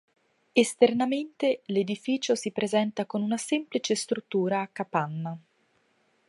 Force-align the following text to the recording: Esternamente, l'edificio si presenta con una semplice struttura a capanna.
Esternamente, 0.53 1.61
l'edificio 1.67 2.33
si 2.33 2.49
presenta 2.49 3.05
con 3.05 3.21
una 3.21 3.37
semplice 3.37 3.93
struttura 3.93 4.61
a 4.61 4.67
capanna. 4.67 5.37